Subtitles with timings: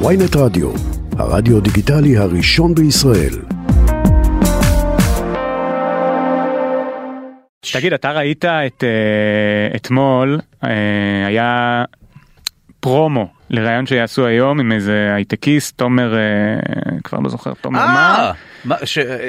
[0.00, 0.70] ויינט רדיו,
[1.18, 3.34] הרדיו דיגיטלי הראשון בישראל.
[7.72, 10.66] תגיד, אתה ראית את uh, אתמול, uh,
[11.26, 11.84] היה
[12.80, 18.32] פרומו לראיון שיעשו היום עם איזה הייטקיסט, תומר, uh, כבר לא זוכר, תומר אה,
[18.66, 18.76] מה?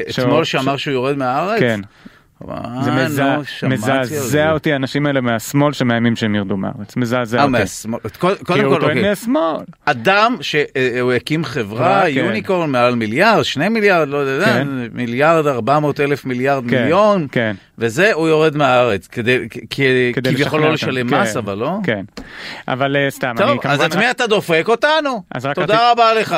[0.09, 1.59] אתמול שאמר שהוא יורד מהארץ?
[1.59, 1.79] כן.
[2.49, 3.23] אה, זה מזע-
[3.61, 4.51] על מזעזע זה.
[4.51, 7.51] אותי האנשים האלה מהשמאל שמאיימים שהם ירדו מהארץ, מזעזע אה, אותי.
[7.51, 7.99] מהשמאל.
[8.19, 9.09] קודם כי הוא כל, טוען אוקיי.
[9.09, 9.61] מהשמאל.
[9.85, 12.09] אדם שהוא הקים חברה, כן.
[12.09, 14.67] יוניקורן, מעל מיליארד, שני מיליארד, לא יודע, כן.
[14.93, 17.27] מיליארד, ארבע מאות אלף מיליארד כן, מיליון.
[17.77, 19.39] וזה, הוא יורד מהארץ, כדי,
[20.23, 20.73] כביכול לא.
[20.73, 21.77] לשלם מס, אבל לא?
[21.83, 22.05] כן.
[22.67, 23.59] אבל אה, סתם, טוב.
[23.63, 24.65] אז את מי אתה דופק?
[24.67, 25.23] אותנו.
[25.55, 26.35] תודה רבה לך.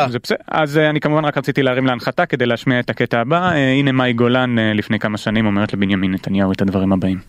[0.48, 3.50] אז אה, אני כמובן רק רציתי להרים להנחתה כדי להשמיע את הקטע הבא.
[3.52, 7.20] אה, הנה מאי גולן אה, לפני כמה שנים אומרת לבנימין נתניהו את הדברים הבאים.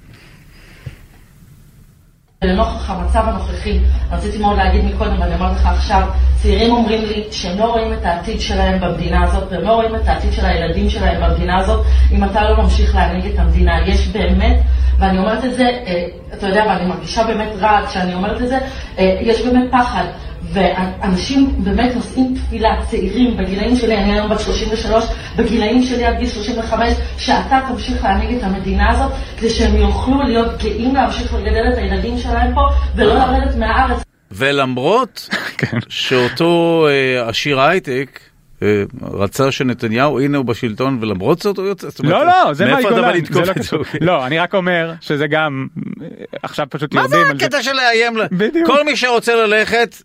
[2.44, 3.78] לנוכח המצב הנוכחי,
[4.10, 8.04] רציתי מאוד להגיד מקודם, ואני אומרת לך עכשיו, צעירים אומרים לי שהם לא רואים את
[8.04, 12.24] העתיד שלהם במדינה הזאת, והם לא רואים את העתיד של הילדים שלהם במדינה הזאת, אם
[12.24, 13.86] אתה לא ממשיך להנהיג את המדינה.
[13.86, 14.60] יש באמת,
[14.98, 18.58] ואני אומרת את זה, אה, אתה יודע, ואני מרגישה באמת רע כשאני אומרת את זה,
[18.98, 20.04] אה, יש באמת פחד.
[20.52, 25.04] ואנשים באמת נושאים תפילה, צעירים, בגילאים שלי, אני היום בת 33,
[25.36, 30.62] בגילאים שלי עד גיל 35, שאתה תמשיך להנהיג את המדינה הזאת, כדי שהם יוכלו להיות
[30.62, 32.60] גאים להמשיך לגדל את הילדים שלהם פה,
[32.96, 34.02] ולא לרדת מהארץ.
[34.30, 35.78] ולמרות כן.
[35.88, 38.20] שאותו אה, עשיר הייטק,
[38.62, 41.88] אה, רצה שנתניהו, הנה הוא בשלטון, ולמרות זאת הוא יוצא.
[41.88, 43.24] זאת אומרת, לא, לא, זה מאי בא גולן.
[43.30, 43.46] זה לא
[43.92, 43.98] זה?
[44.00, 45.66] לא, אני רק אומר שזה גם,
[46.02, 46.06] אה,
[46.42, 47.46] עכשיו פשוט מה זה יורדים על זה.
[47.46, 48.16] הקטע של לאיים?
[48.32, 48.66] בדיוק.
[48.66, 49.96] כל מי שרוצה ללכת,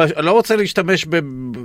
[0.00, 1.16] פש- לא רוצה להשתמש ב...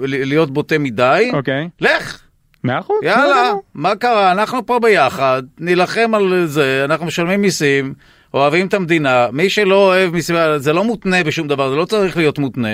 [0.02, 2.20] להיות בוטה מדי, אוקיי, לך,
[2.64, 2.98] מאה אחוז.
[3.04, 3.52] יאללה.
[3.74, 4.32] מה קרה?
[4.32, 7.94] אנחנו פה ביחד, נילחם על זה, אנחנו משלמים מיסים,
[8.34, 12.18] אוהבים את המדינה, מי שלא אוהב מיסים, זה לא מותנה בשום דבר, זה לא צריך
[12.18, 12.70] להיות מותנה.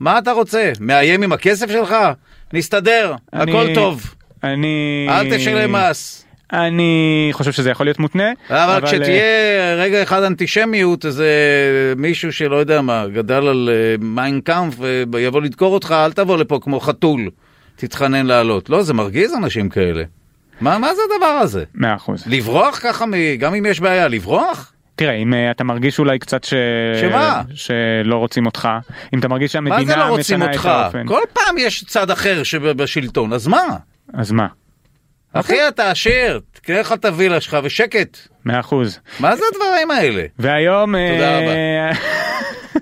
[0.00, 0.72] מה אתה רוצה?
[0.80, 1.96] מאיים עם הכסף שלך?
[2.52, 5.06] נסתדר, אני- הכל טוב, אני...
[5.10, 6.23] אל תשלם מס.
[6.52, 8.30] אני חושב שזה יכול להיות מותנה.
[8.50, 11.28] אבל אה, כשתהיה רגע אחד אנטישמיות, איזה
[11.96, 14.74] מישהו שלא יודע מה, גדל על אה, מיינקאמפ
[15.12, 17.30] ויבוא לדקור אותך, אל תבוא לפה כמו חתול,
[17.76, 18.70] תתחנן לעלות.
[18.70, 20.02] לא, זה מרגיז אנשים כאלה.
[20.60, 21.64] מה, מה זה הדבר הזה?
[21.74, 22.24] מאה אחוז.
[22.26, 24.72] לברוח ככה, מ- גם אם יש בעיה, לברוח?
[24.96, 26.54] תראה, אם אה, אתה מרגיש אולי קצת ש...
[27.00, 27.42] שמה?
[27.54, 28.68] שלא רוצים אותך,
[29.14, 30.66] אם אתה מרגיש מה שהמדינה זה לא רוצים משנה את אותך?
[30.66, 33.62] האופן, כל פעם יש צד אחר שבשלטון, אז מה?
[34.14, 34.46] אז מה?
[35.34, 38.18] אחי, אתה עשיר, תקרא לך את הווילה שלך ושקט.
[38.44, 38.98] מאה אחוז.
[39.20, 40.24] מה זה הדברים האלה?
[40.38, 40.94] והיום...
[41.12, 41.90] תודה אה,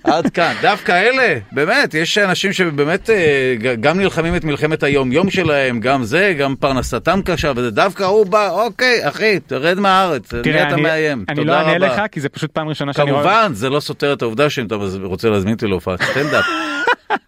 [0.05, 0.55] עד כאן.
[0.63, 6.35] דווקא אלה, באמת, יש אנשים שבאמת אה, גם נלחמים את מלחמת היום-יום שלהם, גם זה,
[6.39, 11.25] גם פרנסתם קשה, וזה דווקא הוא בא, אוקיי, אחי, תרד מהארץ, מי אתה אני, מאיים?
[11.29, 11.79] אני לא אענה רבה.
[11.79, 13.23] לך, כי זה פשוט פעם ראשונה שאני רואה...
[13.23, 16.45] כמובן, זה לא סותר את העובדה שאם אתה רוצה להזמין אותי להופעת סטנדאפ,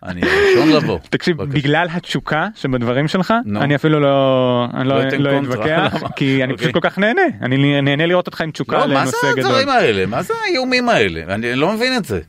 [0.03, 0.99] אני הראשון לבוא.
[1.11, 1.43] תקשיב.
[1.43, 3.35] בגלל התשוקה שבדברים שלך.
[3.57, 6.03] אני אפילו לא, לא לא, לא אתווכח?
[6.17, 6.65] כי אני אוקיי.
[6.65, 7.23] פשוט כל כך נהנה.
[7.43, 9.45] אני נהנה לראות אותך עם תשוקה לא, מה זה לנושא גדול.
[9.51, 10.07] הדברים האלה?
[10.07, 11.35] מה זה האיומים האלה?
[11.35, 12.21] אני לא מבין את זה.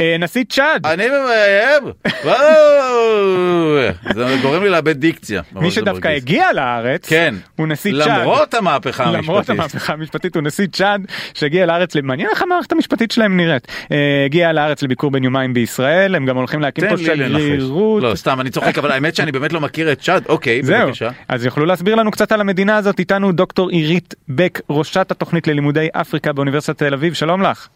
[0.00, 1.82] אה, נשיא צ'אד, אני מאיים?
[2.24, 3.92] וואו!
[4.14, 5.42] זה גורם לי לאבד דיקציה.
[5.52, 6.08] מי שדווקא.
[6.08, 7.34] הגיע לארץ, כן.
[7.56, 8.20] הוא נשיא צ'אד.
[8.20, 9.24] למרות המהפכה המשפטית.
[9.24, 13.66] למרות המהפכה המשפטית הוא נשיא צ'אד שהגיע לארץ, מעניין איך המערכת המשפטית שלהם נראית.
[13.92, 16.96] אה, הגיע לארץ לביקור בן יומיים בישראל, הם גם הולכים להקים פה.
[16.98, 18.02] שגרירות.
[18.02, 20.24] לא, סתם, אני צוחק, אבל האמת שאני באמת לא מכיר את צ'אד.
[20.28, 21.08] אוקיי, בבקשה.
[21.28, 25.88] אז יוכלו להסביר לנו קצת על המדינה הזאת איתנו דוקטור עירית בק, ראשת התוכנית ללימודי
[25.92, 27.68] אפריקה באוניברסיטת תל אביב, שלום לך.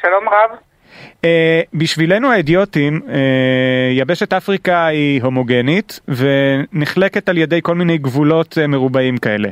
[0.00, 0.69] שלום רב.
[1.22, 1.26] Uh,
[1.74, 3.10] בשבילנו האידיוטים, uh,
[3.92, 9.48] יבשת אפריקה היא הומוגנית ונחלקת על ידי כל מיני גבולות uh, מרובעים כאלה.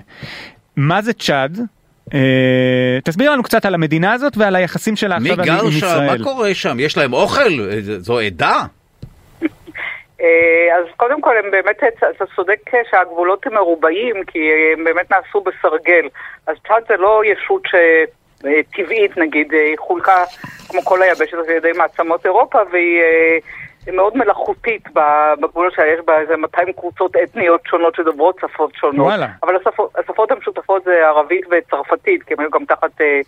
[0.76, 1.58] מה זה צ'אד?
[2.10, 2.14] Uh,
[3.04, 5.76] תסביר לנו קצת על המדינה הזאת ועל היחסים שלה מי עכשיו עם גר עם שם?
[5.76, 6.18] ישראל.
[6.18, 6.80] מה קורה שם?
[6.80, 7.70] יש להם אוכל?
[7.80, 8.62] זו עדה?
[10.78, 11.76] אז קודם כל הם באמת,
[12.16, 12.60] אתה צודק
[12.90, 14.38] שהגבולות הם מרובעים, כי
[14.72, 16.08] הם באמת נעשו בסרגל.
[16.46, 17.62] אז צ'אד זה לא ישות
[18.38, 20.24] שטבעית נגיד, אה, היא חולקה
[20.68, 23.38] כמו כל היבשת על ידי מעצמות אירופה, והיא אה,
[23.92, 24.82] מאוד מלאכותית
[25.40, 29.06] בגבולות שלה, יש בה איזה 200 קבוצות אתניות שונות שדוברות שפות שונות.
[29.06, 29.26] וואלה.
[29.42, 33.20] אבל השפות, השפות המשותפות זה ערבית וצרפתית, כי הם היו גם תחת אה,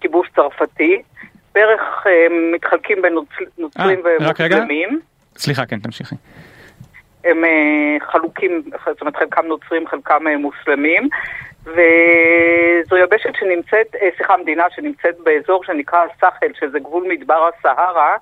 [0.00, 1.02] כיבוש צרפתי.
[1.54, 4.12] בערך אה, מתחלקים בין נוצ- נוצרים אה.
[4.20, 5.00] ומוסלמים.
[5.36, 6.14] סליחה, כן, תמשיכי.
[7.24, 7.50] הם אה,
[8.10, 11.08] חלוקים, זאת אומרת חלקם נוצרים, חלקם אה, מוסלמים,
[11.68, 18.16] וזו יבשת שנמצאת, אה, סליחה, מדינה שנמצאת באזור שנקרא הסאחל, שזה גבול מדבר הסהרה.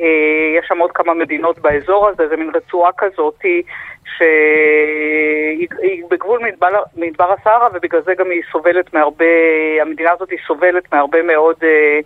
[0.00, 3.44] אה, יש שם עוד כמה מדינות באזור הזה, זה מין רצועה כזאת
[4.16, 9.24] שהיא היא בגבול מדבר, מדבר הסהרה ובגלל זה גם היא סובלת מהרבה,
[9.80, 12.00] המדינה הזאת היא סובלת מהרבה מאוד אה,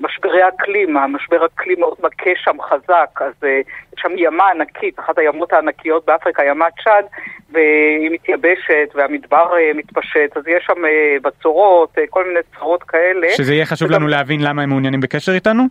[0.00, 3.58] משברי אקלים, המשבר אקלים מאוד מכה שם חזק, אז אה,
[3.96, 7.04] יש שם ימה ענקית, אחת הימות הענקיות באפריקה, ימת צ'אד,
[7.52, 13.26] והיא מתייבשת והמדבר אה, מתפשט, אז יש שם אה, בצורות, אה, כל מיני צרות כאלה.
[13.30, 15.62] שזה יהיה חשוב וגם- לנו להבין למה הם מעוניינים בקשר איתנו?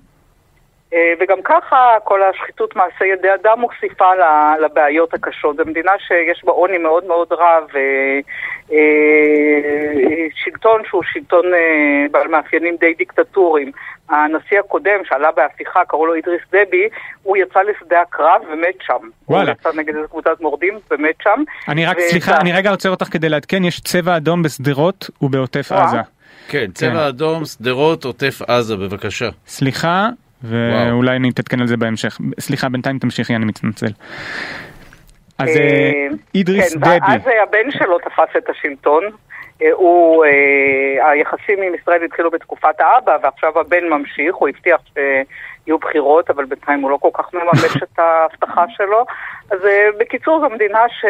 [0.94, 4.06] אה, וגם ככה כל השחיתות מעשה ידי אדם מוסיפה
[4.62, 5.56] לבעיות הקשות.
[5.58, 8.20] זו מדינה שיש בה עוני מאוד מאוד רב, אה, אה,
[10.44, 13.72] שלטון שהוא שלטון אה, בעל מאפיינים די דיקטטוריים.
[14.10, 16.88] הנשיא הקודם שעלה בהפיכה, קראו לו אידריס דבי,
[17.24, 19.10] הוא יצא לשדה הקרב ומת שם.
[19.30, 19.52] וואלה.
[19.52, 21.44] הוא יצא נגד איזו קבוצת מורדים ומת שם.
[21.68, 25.72] אני רק, ו- סליחה, אני רגע עוצר אותך כדי לעדכן, יש צבע אדום בשדרות ובעוטף.
[25.72, 25.98] עזה.
[26.48, 29.30] כן, צבע אדום, שדרות, עוטף עזה, בבקשה.
[29.48, 30.10] סליחה,
[30.44, 32.18] ואולי אני אתעדכן על זה בהמשך.
[32.40, 33.88] סליחה, בינתיים תמשיכי, אני מתנצל.
[35.38, 39.04] אז אה, אה, אידריס כן, דבי, ואז אה, הבן שלו תפס את השלטון.
[39.72, 40.26] הוא,
[41.02, 46.82] היחסים עם ישראל התחילו בתקופת האבא, ועכשיו הבן ממשיך, הוא הבטיח שיהיו בחירות, אבל בינתיים
[46.82, 49.06] הוא לא כל כך מממש את ההבטחה שלו.
[49.52, 49.60] אז
[49.98, 51.06] בקיצור, זו מדינה ש...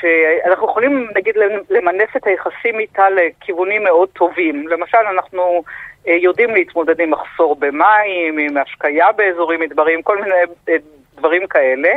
[0.00, 1.34] שאנחנו יכולים נגיד
[1.70, 4.68] למנף את היחסים איתה לכיוונים מאוד טובים.
[4.68, 5.62] למשל, אנחנו
[6.06, 10.36] יודעים להתמודד עם מחסור במים, עם השקיה באזורים מדבריים, כל מיני
[11.16, 11.88] דברים כאלה,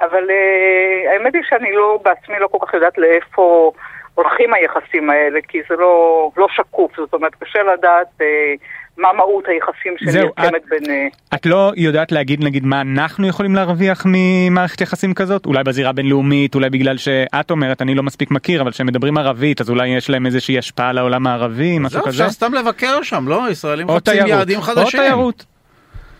[0.00, 3.72] אבל אה, האמת היא שאני לא, בעצמי לא כל כך יודעת לאיפה
[4.14, 8.54] הולכים היחסים האלה, כי זה לא, לא שקוף, זאת אומרת, קשה לדעת אה,
[8.96, 10.90] מה מהות היחסים זהו, שנרקמת בין...
[10.90, 15.46] אה, את לא יודעת להגיד נגיד מה אנחנו יכולים להרוויח ממערכת יחסים כזאת?
[15.46, 19.60] אולי בזירה בינלאומית, אולי בגלל שאת אומרת, אני לא מספיק מכיר, אבל כשהם מדברים ערבית,
[19.60, 22.24] אז אולי יש להם איזושהי השפעה על העולם הערבי, משהו זהו, כזה?
[22.24, 23.42] אפשר סתם לבקר שם, לא?
[23.50, 25.00] ישראלים או תיירות, יעדים או חדשים.
[25.00, 25.55] תיירות.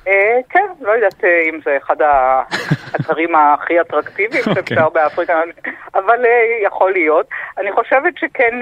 [0.06, 1.96] אה, כן, לא יודעת אה, אם זה אחד
[2.92, 4.54] האתרים הכי אטרקטיביים אוקיי.
[4.54, 5.42] שאפשר באפריקה,
[5.94, 7.26] אבל אה, יכול להיות.
[7.58, 8.60] אני חושבת שכן,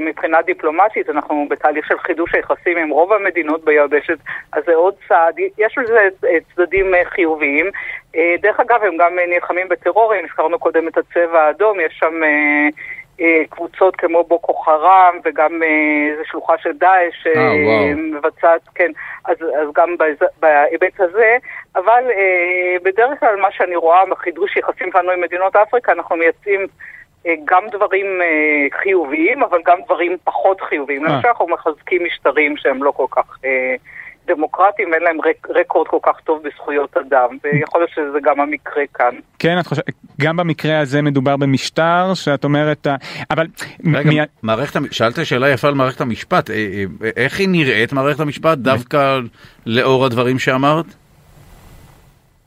[0.00, 4.18] מבחינה דיפלומטית, אנחנו בתהליך של חידוש היחסים עם רוב המדינות ביבשת,
[4.52, 5.34] אז זה עוד צעד.
[5.58, 6.08] יש לזה
[6.54, 7.70] צדדים חיוביים.
[8.40, 12.20] דרך אגב, הם גם נלחמים בטרור, אם הזכרנו קודם את הצבע האדום, יש שם...
[13.20, 17.96] אה, אה, קבוצות כמו בוקו חרם וגם אה, איזה שלוחה של דאעש אה, וואו.
[17.96, 18.90] מבצעת, כן,
[19.24, 19.96] אז, אז גם
[20.40, 21.36] בהיבט הזה,
[21.76, 26.66] אבל אה, בדרך כלל מה שאני רואה בחידוש יחסים שלנו עם מדינות אפריקה, אנחנו מייצאים
[27.26, 31.06] אה, גם דברים אה, חיוביים, אבל גם דברים פחות חיוביים.
[31.06, 31.12] אה.
[31.12, 33.38] למשל, אנחנו מחזקים משטרים שהם לא כל כך
[34.26, 38.82] דמוקרטיים, אין להם רק, רקורד כל כך טוב בזכויות אדם, ויכול להיות שזה גם המקרה
[38.94, 39.14] כאן.
[39.38, 39.84] כן, את חושבת,
[40.20, 42.94] גם במקרה הזה מדובר במשטר שאת אומרת, אה,
[43.30, 43.46] אבל...
[43.94, 46.54] רגע, מי- מערכת, שאלת שאלה יפה על מערכת המשפט, אה,
[47.04, 49.18] אה, איך היא נראית מערכת המשפט דווקא
[49.66, 50.86] לאור הדברים שאמרת?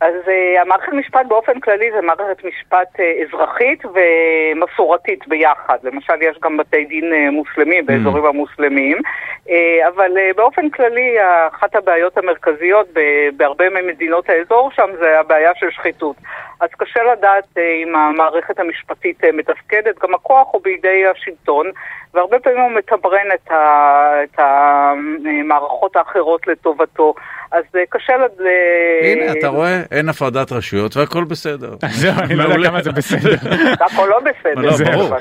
[0.01, 5.77] אז uh, המערכת משפט באופן כללי זה מערכת משפט uh, אזרחית ומסורתית ביחד.
[5.83, 8.97] למשל, יש גם בתי דין uh, מוסלמים באזורים המוסלמיים,
[9.47, 9.51] uh,
[9.87, 11.15] אבל uh, באופן כללי,
[11.47, 12.87] אחת הבעיות המרכזיות
[13.37, 16.15] בהרבה ממדינות האזור שם זה הבעיה של שחיתות.
[16.59, 21.65] אז קשה לדעת uh, אם המערכת המשפטית uh, מתפקדת, גם הכוח הוא בידי השלטון,
[22.13, 27.13] והרבה פעמים הוא מתמרן את, ה- את המערכות האחרות לטובתו.
[27.51, 28.45] אז uh, קשה לד...
[29.03, 31.75] הנה, אתה רואה, אין הפרדת רשויות והכל בסדר.
[32.01, 32.69] זהו, אני לא יודע.
[32.69, 33.35] כמה זה בסדר.
[33.85, 34.61] הכל לא בסדר.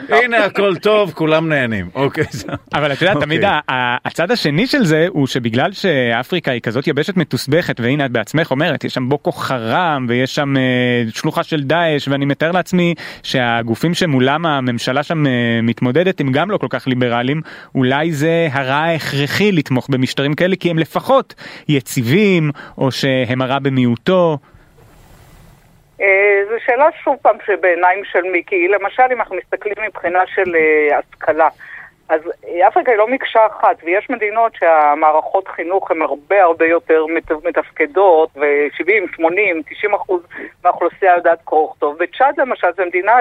[0.08, 0.16] לא.
[0.16, 1.86] הנה הכל טוב, כולם נהנים.
[1.94, 2.54] אוקיי, זהו.
[2.74, 3.58] אבל אתה יודע, תמיד אוקיי.
[3.68, 8.50] ה- הצד השני של זה הוא שבגלל שאפריקה היא כזאת יבשת מתוסבכת, והנה את בעצמך
[8.50, 10.62] אומרת, יש שם בוקו חרם ויש שם אה,
[11.24, 16.58] שלוחה של דאעש, ואני מתאר לעצמי שהגופים שמולם הממשלה שם אה, מתמודדת הם גם לא
[16.58, 17.40] כל כך ליברליים,
[17.74, 21.34] אולי זה הרע ההכרחי לתמוך במשטרים כאלה, כי הם לפחות
[21.68, 24.38] יציבים, או שהם הרע במיעוטו.
[26.00, 26.06] אה,
[26.48, 30.98] זו שאלה שוב פעם שבעיניים של מי, כי למשל אם אנחנו מסתכלים מבחינה של אה,
[30.98, 31.48] השכלה,
[32.08, 32.20] אז
[32.68, 38.28] אפריקה היא לא מקשה אחת, ויש מדינות שהמערכות חינוך הן הרבה הרבה יותר מת- מתפקדות,
[38.36, 40.22] ו-70, 80, 90 אחוז
[40.64, 41.96] מהאוכלוסייה יודעת קרוא וכתוב.
[42.00, 43.12] וצ'אד למשל זו מדינה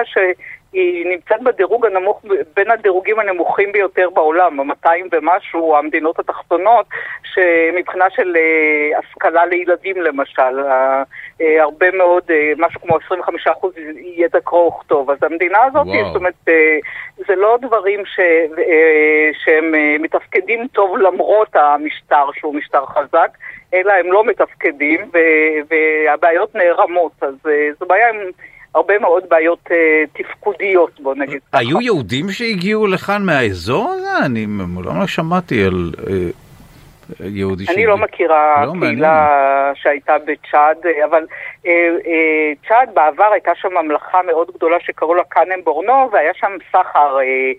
[0.74, 2.22] שהיא נמצאת בדירוג הנמוך,
[2.56, 6.86] בין הדירוגים הנמוכים ביותר בעולם, ה-200 ומשהו, המדינות התחתונות,
[7.24, 10.60] שמבחינה של אה, השכלה לילדים למשל,
[11.40, 13.72] אה, הרבה מאוד, אה, משהו כמו 25 אחוז
[14.16, 15.10] ידע קרוא וכתוב.
[15.10, 16.06] אז המדינה הזאת, וואו.
[16.06, 16.34] זאת אומרת,
[17.26, 18.20] זה לא דברים ש,
[19.44, 23.28] שהם מתפקדים טוב למרות המשטר שהוא משטר חזק,
[23.74, 25.18] אלא הם לא מתפקדים ו,
[25.70, 27.12] והבעיות נערמות.
[27.20, 27.34] אז
[27.80, 28.16] זו בעיה עם
[28.74, 31.58] הרבה מאוד בעיות אה, תפקודיות, בוא נגיד ככה.
[31.58, 34.26] היו יהודים שהגיעו לכאן מהאזור הזה?
[34.26, 34.46] אני
[34.84, 36.30] לא שמעתי על אה,
[37.20, 41.26] יהודי אני לא מכירה לא, קהילה שהייתה בצ'אד, אבל
[41.66, 41.72] אה,
[42.06, 47.18] אה, צ'אד בעבר הייתה שם ממלכה מאוד גדולה שקראו לה קאנם בורנו, והיה שם סחר
[47.20, 47.52] אה,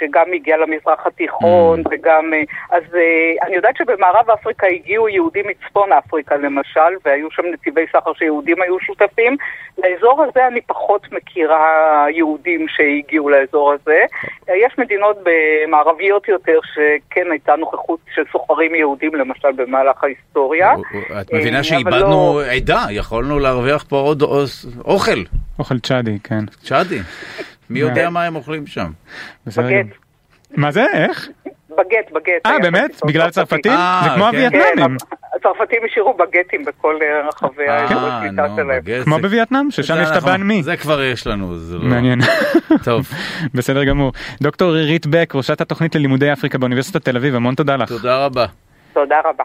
[0.00, 2.34] שגם הגיע למזרח התיכון, וגם...
[2.34, 2.42] אה,
[2.76, 8.12] אז אה, אני יודעת שבמערב אפריקה הגיעו יהודים מצפון אפריקה למשל, והיו שם נתיבי סחר
[8.14, 9.36] שיהודים היו שותפים.
[9.78, 14.04] לאזור הזה אני פחות מכירה יהודים שהגיעו לאזור הזה.
[14.48, 15.16] יש מדינות
[15.68, 20.74] מערביות יותר שכן הייתה נוכחות של סוחרים יהודים למשל במהלך ההיסטוריה.
[21.20, 24.22] את מבינה שאיבדנו לא- עדה, יכולנו להרוויח פה עוד
[24.84, 25.20] אוכל,
[25.58, 26.44] אוכל צ'אדי, כן.
[26.62, 26.98] צ'אדי.
[27.70, 28.90] מי יודע מה הם אוכלים שם?
[29.46, 29.86] בגט.
[30.56, 30.86] מה זה?
[30.92, 31.28] איך?
[31.70, 32.46] בגט, בגט.
[32.46, 32.84] אה, באמת?
[32.84, 33.30] בטיסות בגלל.
[33.30, 33.72] צרפתים?
[33.72, 34.36] אה, זה כמו כן.
[34.36, 34.98] הווייטנאמים.
[34.98, 38.80] כן, הצרפתים השאירו בגטים בכל אה, רחבי אה, שלהם.
[38.84, 39.04] בגט.
[39.04, 40.62] כמו בווייטנאם, ששם יש את הבן מי.
[40.62, 41.84] זה כבר יש לנו, זה לא...
[41.84, 42.18] מעניין.
[42.84, 43.08] טוב,
[43.54, 44.12] בסדר גמור.
[44.42, 47.88] דוקטור עירית בק, ראשת התוכנית ללימודי אפריקה באוניברסיטת תל אביב, המון תודה לך.
[47.88, 48.46] תודה רבה.
[48.92, 49.44] תודה רבה.